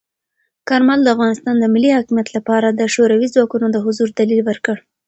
[0.67, 4.75] کارمل د افغانستان د ملی حاکمیت لپاره د شوروي ځواکونو د حضور دلیل ورکړ.